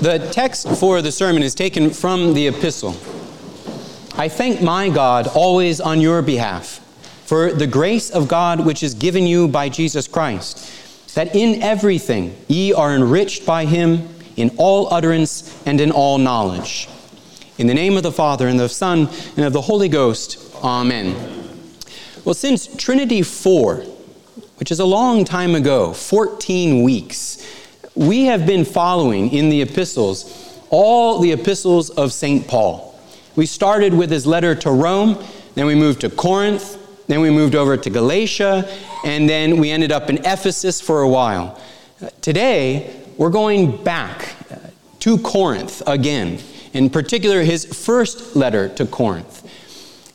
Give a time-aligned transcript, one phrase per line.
[0.00, 2.96] The text for the sermon is taken from the epistle.
[4.16, 6.78] I thank my God always on your behalf
[7.26, 12.34] for the grace of God which is given you by Jesus Christ, that in everything
[12.48, 16.88] ye are enriched by him in all utterance and in all knowledge.
[17.58, 19.06] In the name of the Father, and of the Son,
[19.36, 21.14] and of the Holy Ghost, Amen.
[22.24, 23.76] Well, since Trinity 4,
[24.56, 27.39] which is a long time ago, 14 weeks,
[27.94, 32.46] we have been following in the epistles all the epistles of St.
[32.46, 32.98] Paul.
[33.36, 35.22] We started with his letter to Rome,
[35.54, 38.68] then we moved to Corinth, then we moved over to Galatia,
[39.04, 41.60] and then we ended up in Ephesus for a while.
[42.20, 44.56] Today, we're going back uh,
[45.00, 46.38] to Corinth again,
[46.72, 49.46] in particular, his first letter to Corinth.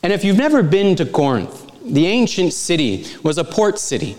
[0.02, 4.16] And if you've never been to Corinth, the ancient city was a port city.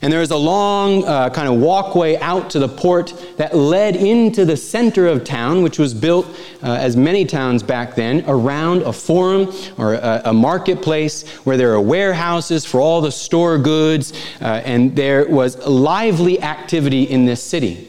[0.00, 3.96] And there was a long uh, kind of walkway out to the port that led
[3.96, 6.26] into the center of town, which was built,
[6.62, 11.70] uh, as many towns back then, around a forum or a, a marketplace where there
[11.70, 17.42] were warehouses for all the store goods, uh, and there was lively activity in this
[17.42, 17.88] city.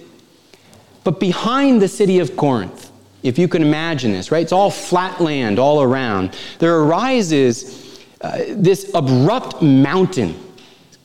[1.04, 4.42] But behind the city of Corinth, if you can imagine this, right?
[4.42, 6.36] It's all flat land all around.
[6.58, 10.36] There arises uh, this abrupt mountain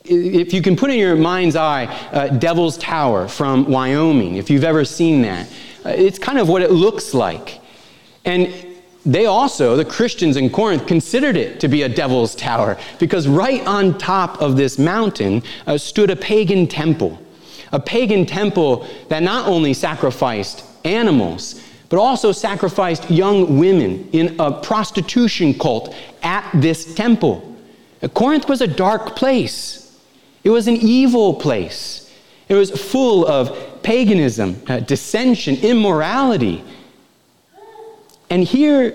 [0.04, 4.64] if you can put in your mind's eye uh, Devil's Tower from Wyoming, if you've
[4.64, 5.48] ever seen that,
[5.84, 7.60] uh, it's kind of what it looks like.
[8.26, 8.52] And
[9.06, 13.66] they also, the Christians in Corinth, considered it to be a devil's tower because right
[13.66, 17.18] on top of this mountain uh, stood a pagan temple.
[17.72, 24.52] A pagan temple that not only sacrificed animals, but also sacrificed young women in a
[24.52, 27.56] prostitution cult at this temple.
[28.12, 29.83] Corinth was a dark place.
[30.44, 32.12] It was an evil place.
[32.48, 36.62] It was full of paganism, uh, dissension, immorality.
[38.28, 38.94] And here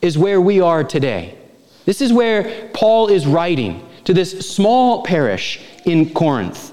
[0.00, 1.36] is where we are today.
[1.84, 6.72] This is where Paul is writing to this small parish in Corinth.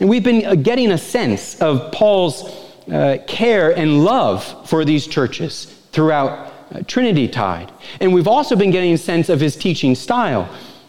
[0.00, 2.44] And we've been uh, getting a sense of Paul's
[2.90, 7.72] uh, care and love for these churches throughout uh, Trinity Tide.
[8.00, 10.48] And we've also been getting a sense of his teaching style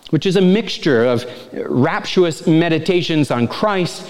[0.10, 4.08] which is a mixture of rapturous meditations on Christ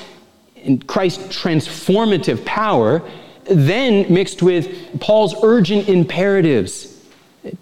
[0.55, 3.01] and Christ's transformative power,
[3.45, 6.95] then mixed with Paul's urgent imperatives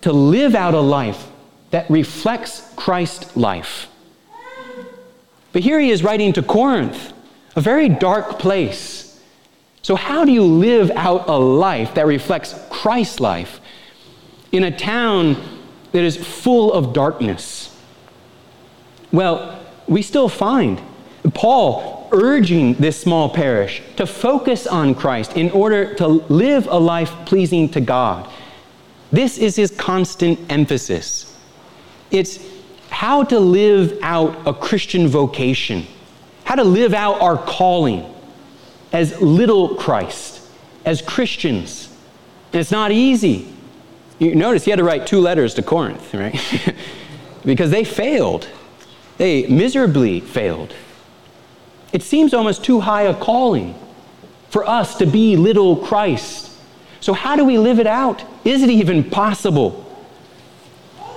[0.01, 1.27] to live out a life
[1.71, 3.87] that reflects Christ's life.
[5.53, 7.13] But here he is writing to Corinth,
[7.55, 9.19] a very dark place.
[9.81, 13.59] So, how do you live out a life that reflects Christ's life
[14.51, 15.37] in a town
[15.93, 17.66] that is full of darkness?
[19.11, 20.81] Well, we still find
[21.33, 27.11] Paul urging this small parish to focus on Christ in order to live a life
[27.25, 28.29] pleasing to God.
[29.11, 31.35] This is his constant emphasis.
[32.11, 32.45] It's
[32.89, 35.85] how to live out a Christian vocation,
[36.45, 38.13] how to live out our calling
[38.93, 40.41] as little Christ,
[40.85, 41.93] as Christians.
[42.53, 43.53] And it's not easy.
[44.19, 46.39] You notice he had to write two letters to Corinth, right?
[47.45, 48.47] because they failed.
[49.17, 50.73] They miserably failed.
[51.91, 53.75] It seems almost too high a calling
[54.49, 56.51] for us to be little Christ.
[56.99, 58.23] So, how do we live it out?
[58.43, 59.83] Is it even possible?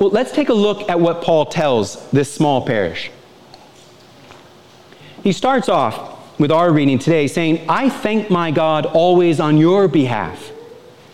[0.00, 3.10] Well, let's take a look at what Paul tells this small parish.
[5.22, 9.88] He starts off with our reading today saying, I thank my God always on your
[9.88, 10.50] behalf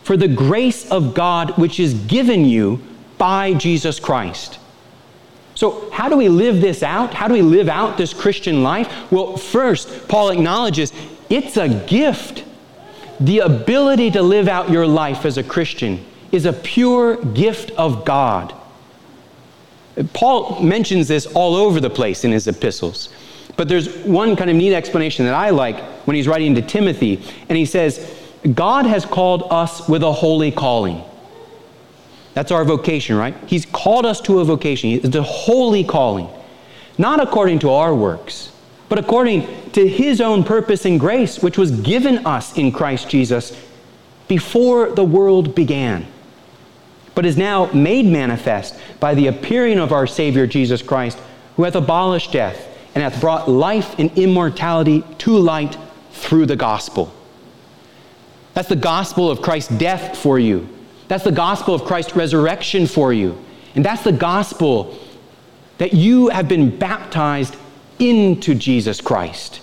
[0.05, 2.81] for the grace of God which is given you
[3.19, 4.61] by Jesus Christ
[5.56, 7.15] so, how do we live this out?
[7.15, 9.11] How do we live out this Christian life?
[9.11, 10.93] Well, first, Paul acknowledges
[11.31, 12.44] it's a gift.
[13.19, 18.05] The ability to live out your life as a Christian is a pure gift of
[18.05, 18.55] God.
[20.12, 23.09] Paul mentions this all over the place in his epistles.
[23.56, 27.22] But there's one kind of neat explanation that I like when he's writing to Timothy,
[27.49, 28.15] and he says,
[28.55, 31.03] God has called us with a holy calling.
[32.36, 33.34] That's our vocation, right?
[33.47, 34.91] He's called us to a vocation.
[34.91, 36.28] It's a holy calling,
[36.98, 38.53] not according to our works,
[38.91, 43.59] but according to His own purpose and grace, which was given us in Christ Jesus
[44.28, 46.06] before the world began,
[47.15, 51.18] but is now made manifest by the appearing of our Savior Jesus Christ,
[51.56, 55.78] who hath abolished death and hath brought life and immortality to light
[56.10, 57.15] through the gospel.
[58.53, 60.68] That's the gospel of Christ's death for you
[61.09, 63.37] that's the gospel of Christ's resurrection for you.
[63.75, 64.99] And that's the gospel
[65.79, 67.57] that you have been baptized
[67.99, 69.61] into Jesus Christ.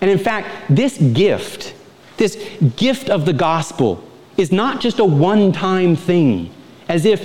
[0.00, 1.74] And in fact, this gift
[2.16, 2.36] This
[2.76, 4.02] gift of the gospel
[4.36, 6.50] is not just a one time thing,
[6.88, 7.20] as if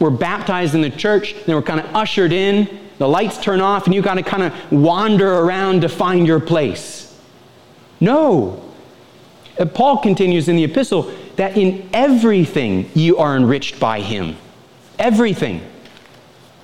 [0.00, 2.68] we're baptized in the church, then we're kind of ushered in,
[2.98, 6.40] the lights turn off, and you got to kind of wander around to find your
[6.40, 7.14] place.
[8.00, 8.62] No.
[9.58, 14.36] Uh, Paul continues in the epistle that in everything you are enriched by him.
[14.98, 15.60] Everything.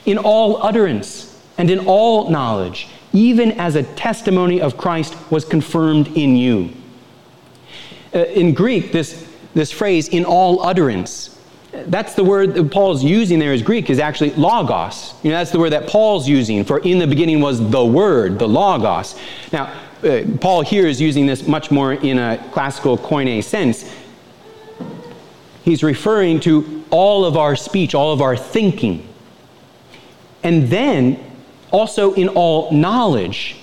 [0.06, 1.26] In all utterance
[1.58, 6.70] and in all knowledge, even as a testimony of Christ was confirmed in you.
[8.14, 11.38] Uh, in Greek, this, this phrase, in all utterance,
[11.72, 15.14] that's the word that Paul's using there is Greek, is actually logos.
[15.22, 18.38] You know, that's the word that Paul's using for in the beginning was the word,
[18.38, 19.17] the logos.
[19.52, 19.72] Now,
[20.02, 23.93] uh, Paul here is using this much more in a classical koine sense.
[25.70, 29.06] He's referring to all of our speech, all of our thinking.
[30.43, 31.25] And then
[31.70, 33.55] also in all knowledge.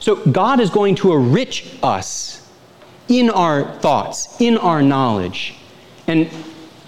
[0.00, 2.50] So God is going to enrich us
[3.06, 5.54] in our thoughts, in our knowledge.
[6.08, 6.28] And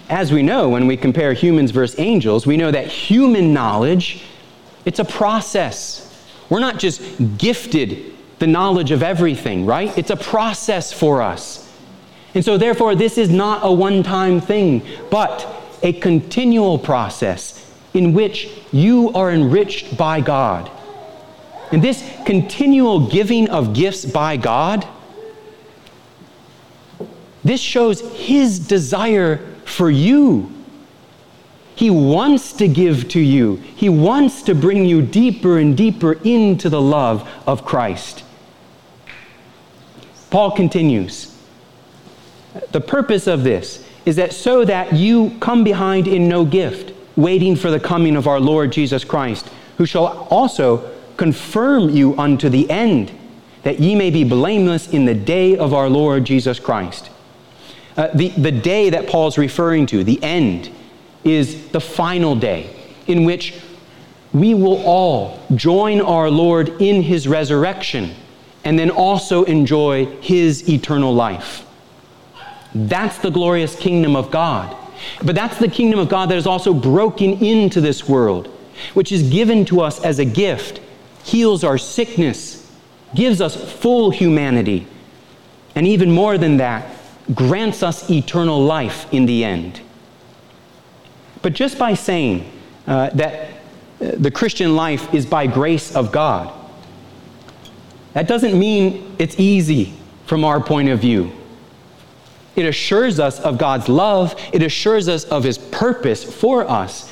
[0.09, 4.25] as we know, when we compare humans versus angels, we know that human knowledge,
[4.83, 6.27] it's a process.
[6.49, 7.01] We're not just
[7.37, 9.97] gifted the knowledge of everything, right?
[9.97, 11.60] It's a process for us.
[12.33, 15.47] And so, therefore, this is not a one time thing, but
[15.83, 17.57] a continual process
[17.93, 20.71] in which you are enriched by God.
[21.71, 24.87] And this continual giving of gifts by God,
[27.43, 30.51] this shows His desire for you.
[31.75, 33.55] He wants to give to you.
[33.55, 38.23] He wants to bring you deeper and deeper into the love of Christ.
[40.29, 41.30] Paul continues
[42.71, 47.55] The purpose of this is that so that you come behind in no gift waiting
[47.55, 52.69] for the coming of our Lord Jesus Christ, who shall also confirm you unto the
[52.69, 53.11] end,
[53.63, 57.09] that ye may be blameless in the day of our Lord Jesus Christ.
[57.95, 60.69] Uh, the, the day that Paul's referring to, the end,
[61.23, 62.75] is the final day
[63.07, 63.53] in which
[64.33, 68.15] we will all join our Lord in his resurrection
[68.63, 71.65] and then also enjoy his eternal life.
[72.73, 74.75] That's the glorious kingdom of God.
[75.23, 78.47] But that's the kingdom of God that is also broken into this world,
[78.93, 80.79] which is given to us as a gift,
[81.23, 82.71] heals our sickness,
[83.15, 84.87] gives us full humanity,
[85.75, 86.89] and even more than that,
[87.33, 89.81] grants us eternal life in the end.
[91.41, 92.51] But just by saying
[92.87, 96.53] uh, that uh, the Christian life is by grace of God,
[98.13, 99.93] that doesn't mean it's easy
[100.25, 101.31] from our point of view.
[102.55, 107.11] It assures us of God's love, it assures us of His purpose for us.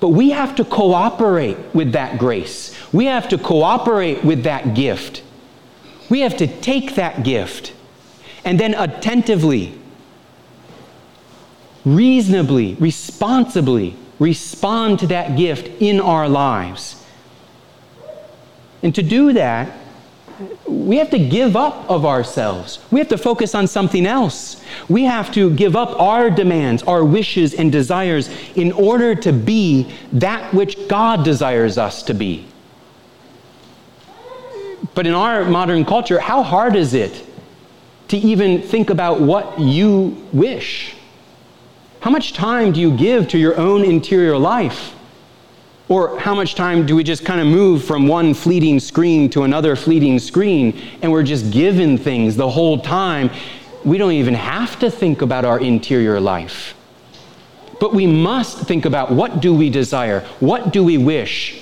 [0.00, 2.76] But we have to cooperate with that grace.
[2.92, 5.22] We have to cooperate with that gift.
[6.10, 7.72] We have to take that gift
[8.44, 9.78] and then attentively,
[11.84, 17.02] reasonably, responsibly respond to that gift in our lives.
[18.82, 19.72] And to do that,
[20.66, 22.78] we have to give up of ourselves.
[22.90, 24.62] We have to focus on something else.
[24.88, 29.92] We have to give up our demands, our wishes, and desires in order to be
[30.12, 32.46] that which God desires us to be.
[34.94, 37.24] But in our modern culture, how hard is it
[38.08, 40.94] to even think about what you wish?
[42.00, 44.94] How much time do you give to your own interior life?
[45.88, 49.42] Or how much time do we just kind of move from one fleeting screen to
[49.42, 53.30] another fleeting screen and we're just given things the whole time?
[53.84, 56.74] We don't even have to think about our interior life.
[57.80, 60.20] But we must think about what do we desire?
[60.40, 61.60] What do we wish?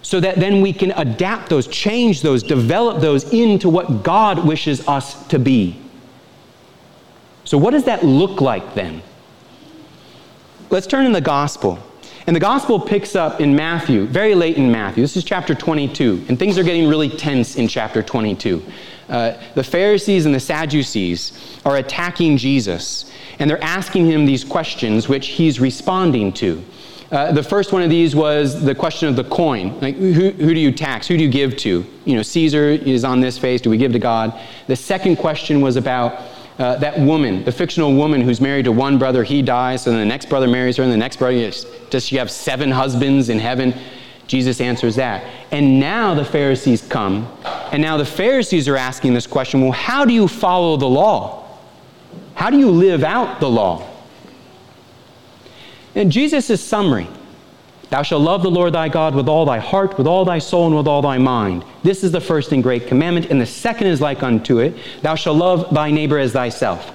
[0.00, 4.86] So that then we can adapt those, change those, develop those into what God wishes
[4.88, 5.76] us to be.
[7.44, 9.02] So, what does that look like then?
[10.70, 11.78] Let's turn in the gospel.
[12.26, 15.02] And the gospel picks up in Matthew, very late in Matthew.
[15.02, 18.62] This is chapter 22, and things are getting really tense in chapter 22.
[19.08, 23.10] Uh, the Pharisees and the Sadducees are attacking Jesus,
[23.40, 26.64] and they're asking him these questions, which he's responding to.
[27.10, 29.78] Uh, the first one of these was the question of the coin.
[29.80, 31.08] Like, who, who do you tax?
[31.08, 31.84] Who do you give to?
[32.04, 33.60] You know, Caesar is on this face.
[33.60, 34.38] Do we give to God?
[34.68, 36.22] The second question was about
[36.58, 40.04] uh, that woman, the fictional woman who's married to one brother, he dies, and the
[40.04, 41.50] next brother marries her, and the next brother,
[41.90, 43.74] does she have seven husbands in heaven?
[44.26, 45.24] Jesus answers that.
[45.50, 47.30] And now the Pharisees come,
[47.72, 51.46] and now the Pharisees are asking this question well, how do you follow the law?
[52.34, 53.88] How do you live out the law?
[55.94, 57.08] And Jesus' summary
[57.92, 60.66] Thou shalt love the Lord thy God with all thy heart, with all thy soul,
[60.66, 61.62] and with all thy mind.
[61.82, 65.14] This is the first and great commandment, and the second is like unto it Thou
[65.14, 66.90] shalt love thy neighbor as thyself.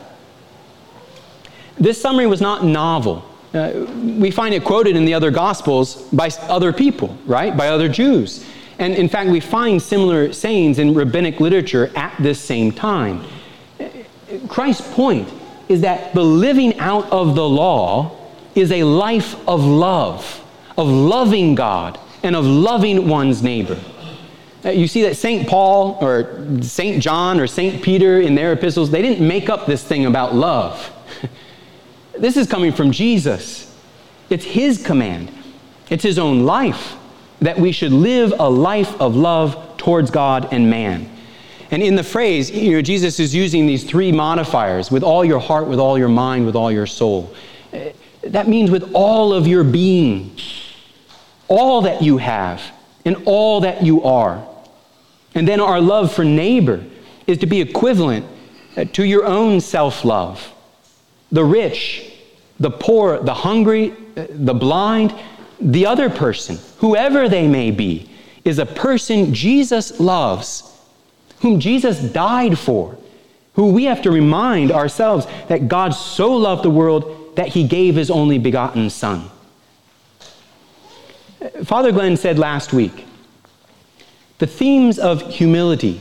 [1.79, 3.23] This summary was not novel.
[3.53, 3.85] Uh,
[4.17, 7.55] we find it quoted in the other Gospels by other people, right?
[7.55, 8.43] By other Jews.
[8.79, 13.23] And in fact, we find similar sayings in rabbinic literature at this same time.
[14.47, 15.31] Christ's point
[15.69, 18.17] is that the living out of the law
[18.55, 20.43] is a life of love,
[20.77, 23.79] of loving God and of loving one's neighbor.
[24.63, 25.47] Uh, you see that St.
[25.47, 27.01] Paul or St.
[27.01, 27.83] John or St.
[27.83, 30.91] Peter in their epistles, they didn't make up this thing about love.
[32.17, 33.75] this is coming from Jesus.
[34.29, 35.31] It's his command,
[35.89, 36.95] it's his own life
[37.39, 41.09] that we should live a life of love towards God and man.
[41.69, 45.39] And in the phrase, you know, Jesus is using these three modifiers with all your
[45.39, 47.33] heart, with all your mind, with all your soul.
[48.23, 50.35] That means with all of your being,
[51.47, 52.61] all that you have,
[53.05, 54.45] and all that you are.
[55.33, 56.83] And then our love for neighbor
[57.25, 58.25] is to be equivalent
[58.75, 60.53] uh, to your own self love.
[61.31, 62.13] The rich,
[62.59, 65.13] the poor, the hungry, uh, the blind,
[65.59, 68.09] the other person, whoever they may be,
[68.45, 70.63] is a person Jesus loves,
[71.39, 72.97] whom Jesus died for,
[73.53, 77.95] who we have to remind ourselves that God so loved the world that he gave
[77.95, 79.29] his only begotten Son.
[81.67, 83.05] Father Glenn said last week
[84.37, 85.99] the themes of humility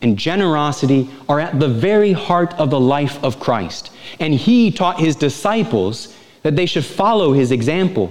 [0.00, 3.90] and generosity are at the very heart of the life of Christ.
[4.20, 8.10] And he taught his disciples that they should follow his example.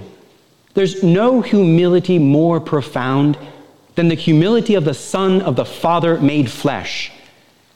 [0.74, 3.36] There's no humility more profound
[3.96, 7.10] than the humility of the Son of the Father made flesh.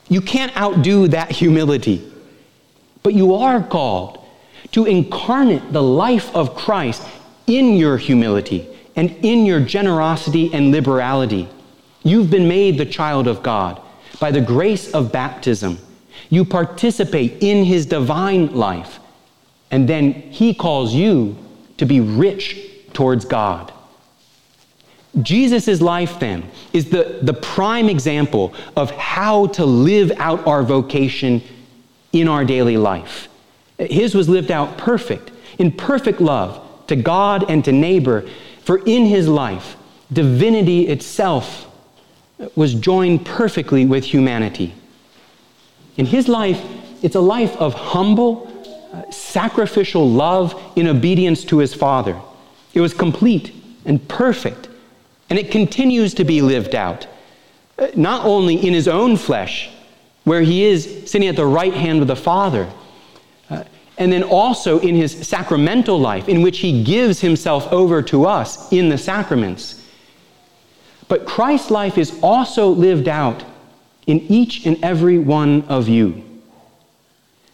[0.09, 2.13] You can't outdo that humility.
[3.03, 4.25] But you are called
[4.71, 7.03] to incarnate the life of Christ
[7.49, 11.49] in your humility and in your generosity and liberality.
[12.03, 13.81] You've been made the child of God
[14.19, 15.79] by the grace of baptism.
[16.31, 18.99] You participate in his divine life,
[19.71, 21.37] and then he calls you
[21.77, 22.59] to be rich
[22.93, 23.73] towards God.
[25.23, 31.43] Jesus' life, then, is the, the prime example of how to live out our vocation
[32.13, 33.29] in our daily life.
[33.79, 38.29] His was lived out perfect, in perfect love to God and to neighbor,
[38.67, 39.77] for in his life,
[40.13, 41.69] divinity itself
[42.57, 44.75] was joined perfectly with humanity.
[45.97, 46.61] In his life,
[47.01, 48.53] it's a life of humble,
[48.93, 52.21] uh, sacrificial love in obedience to his Father.
[52.75, 53.55] It was complete
[53.85, 54.69] and perfect,
[55.31, 57.07] and it continues to be lived out,
[57.79, 59.71] uh, not only in his own flesh,
[60.25, 62.69] where he is sitting at the right hand of the Father,
[63.99, 68.71] and then also in his sacramental life, in which he gives himself over to us
[68.73, 69.83] in the sacraments.
[71.09, 73.45] But Christ's life is also lived out
[74.07, 76.23] in each and every one of you.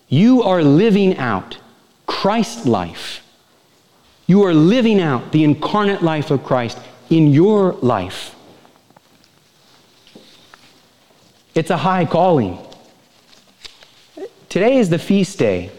[0.08, 1.58] You are living out
[2.06, 3.22] Christ's life
[4.26, 6.78] you are living out the incarnate life of Christ
[7.10, 8.34] in your life.
[11.54, 12.58] It's a high calling.
[14.48, 15.70] Today is the feast day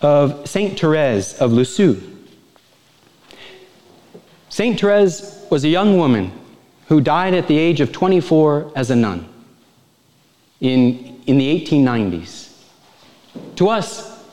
[0.00, 2.00] of Saint Therese of Lisieux.
[4.48, 6.32] Saint Therese was a young woman
[6.88, 9.28] who died at the age of 24 as a nun
[10.60, 12.52] in, in the 1890s.
[13.56, 14.24] To us,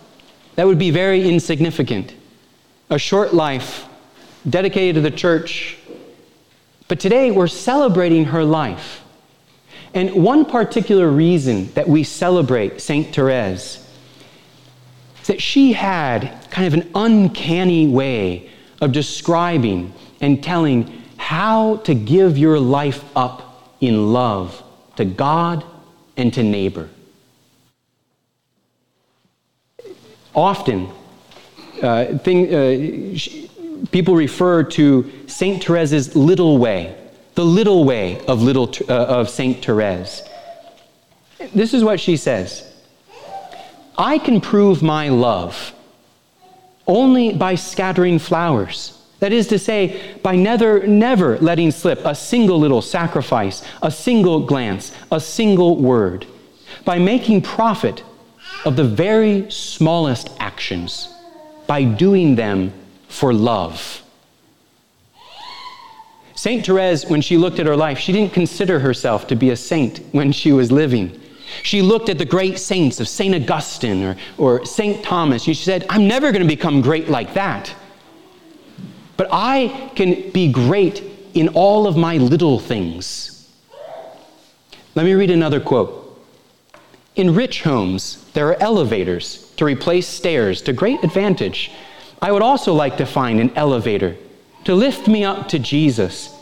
[0.55, 2.13] that would be very insignificant
[2.89, 3.85] a short life
[4.47, 5.77] dedicated to the church.
[6.87, 9.03] But today we're celebrating her life.
[9.93, 13.13] And one particular reason that we celebrate St.
[13.13, 13.82] Therese
[15.27, 18.49] that she had kind of an uncanny way
[18.81, 24.61] of describing and telling how to give your life up in love
[24.95, 25.63] to God
[26.17, 26.89] and to neighbor.
[30.35, 30.89] Often,
[31.81, 33.47] uh, thing, uh, sh-
[33.91, 36.95] people refer to Saint Therese's little way,
[37.35, 40.23] the little way of, little, uh, of Saint Therese.
[41.53, 42.72] This is what she says
[43.97, 45.73] I can prove my love
[46.87, 48.99] only by scattering flowers.
[49.19, 54.45] That is to say, by never, never letting slip a single little sacrifice, a single
[54.45, 56.25] glance, a single word,
[56.83, 58.03] by making profit
[58.65, 61.13] of the very smallest actions
[61.67, 62.73] by doing them
[63.07, 64.01] for love.
[66.35, 66.65] St.
[66.65, 69.99] Therese, when she looked at her life, she didn't consider herself to be a saint
[70.11, 71.17] when she was living.
[71.61, 73.35] She looked at the great saints of St.
[73.35, 75.03] Augustine or, or St.
[75.03, 77.73] Thomas, she said, I'm never going to become great like that.
[79.17, 83.49] but I can be great in all of my little things.
[84.95, 85.99] Let me read another quote.
[87.15, 91.71] In rich homes, there are elevators to replace stairs to great advantage.
[92.21, 94.15] I would also like to find an elevator
[94.65, 96.35] to lift me up to Jesus,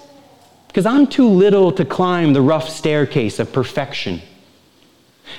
[0.68, 4.22] because I'm too little to climb the rough staircase of perfection.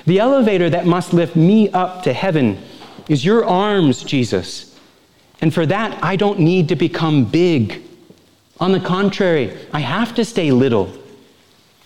[0.05, 2.61] The elevator that must lift me up to heaven
[3.09, 4.77] is your arms, Jesus.
[5.41, 7.83] And for that, I don't need to become big.
[8.59, 10.93] On the contrary, I have to stay little.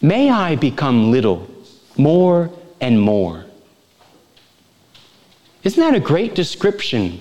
[0.02, 1.48] May I become little
[1.98, 3.46] more and more.
[5.64, 7.20] Isn't that a great description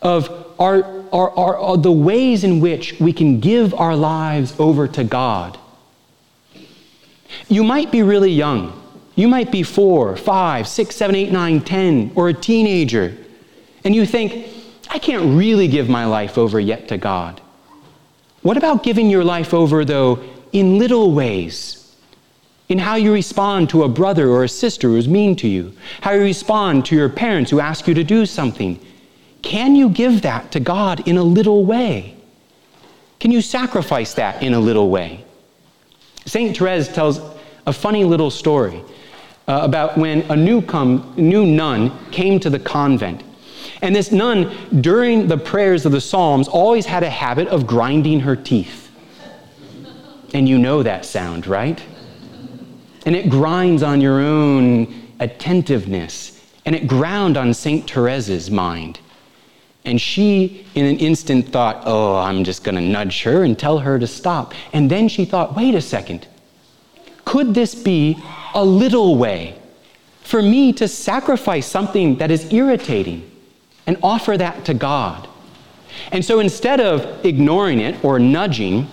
[0.00, 4.86] of our, our, our, our, the ways in which we can give our lives over
[4.88, 5.58] to God?
[7.48, 8.80] You might be really young.
[9.16, 13.16] You might be four, five, six, seven, eight, nine, ten, or a teenager,
[13.84, 14.48] and you think,
[14.90, 17.40] I can't really give my life over yet to God.
[18.42, 21.80] What about giving your life over, though, in little ways?
[22.68, 26.12] In how you respond to a brother or a sister who's mean to you, how
[26.12, 28.80] you respond to your parents who ask you to do something.
[29.42, 32.16] Can you give that to God in a little way?
[33.20, 35.24] Can you sacrifice that in a little way?
[36.24, 36.56] St.
[36.56, 37.20] Therese tells
[37.66, 38.82] a funny little story
[39.46, 43.22] uh, about when a new, come, new nun came to the convent.
[43.82, 48.20] And this nun, during the prayers of the Psalms, always had a habit of grinding
[48.20, 48.90] her teeth.
[50.32, 51.82] And you know that sound, right?
[53.06, 56.40] And it grinds on your own attentiveness.
[56.66, 57.86] And it ground on St.
[57.86, 58.98] Therese's mind.
[59.84, 63.78] And she, in an instant, thought, oh, I'm just going to nudge her and tell
[63.80, 64.54] her to stop.
[64.72, 66.26] And then she thought, wait a second.
[67.26, 68.16] Could this be
[68.54, 69.60] a little way
[70.22, 73.30] for me to sacrifice something that is irritating
[73.86, 75.28] and offer that to God?
[76.12, 78.88] And so instead of ignoring it or nudging,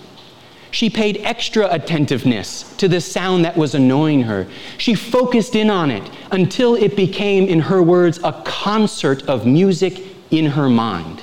[0.70, 4.46] she paid extra attentiveness to the sound that was annoying her.
[4.78, 10.02] She focused in on it until it became, in her words, a concert of music
[10.30, 11.18] in her mind.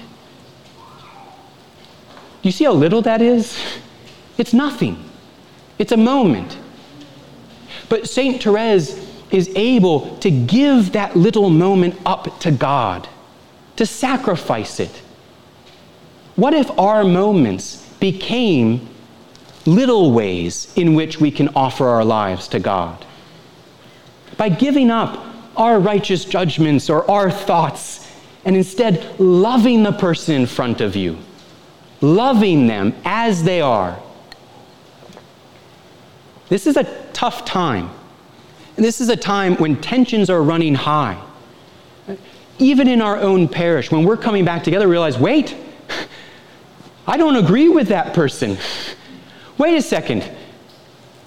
[2.41, 3.59] Do you see how little that is?
[4.37, 5.03] It's nothing,
[5.77, 6.57] it's a moment.
[7.89, 8.41] But St.
[8.41, 13.08] Therese is able to give that little moment up to God,
[13.75, 15.02] to sacrifice it.
[16.36, 18.88] What if our moments became
[19.65, 23.06] little ways in which we can offer our lives to God?
[24.38, 25.25] By giving up
[25.58, 28.10] our righteous judgments or our thoughts
[28.45, 31.17] and instead loving the person in front of you,
[32.02, 33.99] loving them as they are
[36.49, 36.83] this is a
[37.13, 37.89] tough time.
[38.75, 41.21] And this is a time when tensions are running high.
[42.57, 45.55] Even in our own parish, when we're coming back together, realize wait,
[47.07, 48.57] I don't agree with that person.
[49.57, 50.29] Wait a second.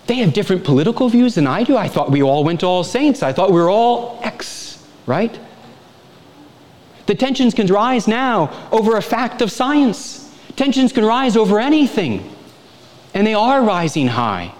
[0.06, 1.76] They have different political views than I do.
[1.76, 3.22] I thought we all went to All Saints.
[3.22, 5.38] I thought we were all X, right?
[7.06, 10.32] The tensions can rise now over a fact of science.
[10.56, 12.34] Tensions can rise over anything,
[13.14, 14.54] and they are rising high.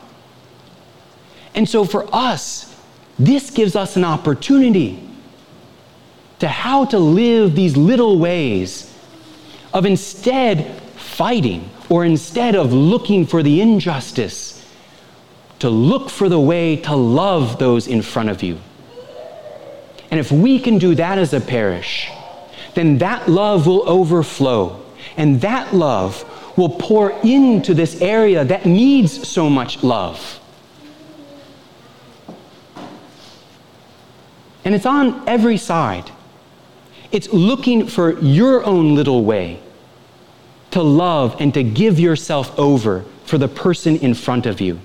[1.55, 2.75] And so for us,
[3.19, 5.09] this gives us an opportunity
[6.39, 8.93] to how to live these little ways
[9.73, 14.67] of instead fighting or instead of looking for the injustice,
[15.59, 18.59] to look for the way to love those in front of you.
[20.11, 22.11] And if we can do that as a parish,
[22.75, 24.83] then that love will overflow.
[25.17, 26.25] And that love
[26.57, 30.41] will pour into this area that needs so much love.
[34.65, 36.11] And it's on every side.
[37.11, 39.61] It's looking for your own little way
[40.71, 44.81] to love and to give yourself over for the person in front of you.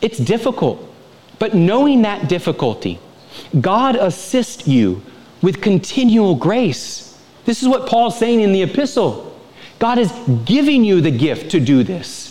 [0.00, 0.92] It's difficult,
[1.38, 2.98] but knowing that difficulty,
[3.60, 5.02] God assists you
[5.42, 7.20] with continual grace.
[7.44, 9.38] This is what Paul's saying in the epistle.
[9.78, 10.12] God is
[10.44, 12.30] giving you the gift to do this.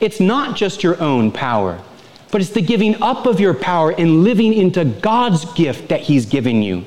[0.00, 1.82] It's not just your own power
[2.30, 6.26] but it's the giving up of your power and living into God's gift that He's
[6.26, 6.84] given you.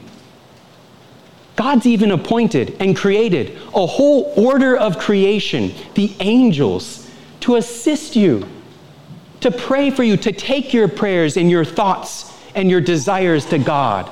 [1.56, 7.10] God's even appointed and created a whole order of creation, the angels,
[7.41, 8.47] to assist you,
[9.41, 13.60] to pray for you, to take your prayers and your thoughts and your desires to
[13.60, 14.10] God.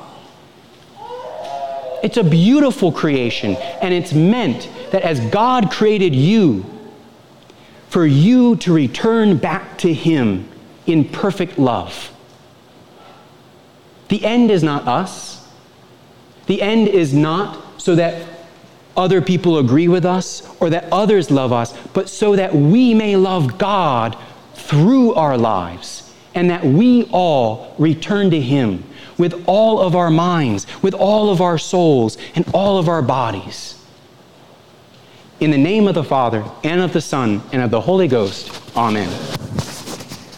[2.04, 6.66] It's a beautiful creation, and it's meant that as God created you,
[7.90, 10.51] for you to return back to Him
[10.86, 12.12] in perfect love.
[14.10, 15.48] The end is not us.
[16.48, 18.28] The end is not so that
[18.98, 23.16] other people agree with us or that others love us, but so that we may
[23.16, 24.18] love God
[24.54, 28.84] through our lives and that we all return to Him
[29.18, 33.78] with all of our minds, with all of our souls, and all of our bodies.
[35.40, 38.62] In the name of the Father, and of the Son, and of the Holy Ghost,
[38.76, 39.10] Amen.